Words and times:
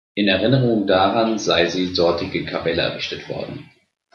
In 0.15 0.27
Erinnerung 0.27 0.87
daran 0.87 1.37
sei 1.37 1.67
sie 1.67 1.93
dortige 1.93 2.43
Kapelle 2.43 2.81
errichtet 2.81 3.29
worden. 3.29 3.69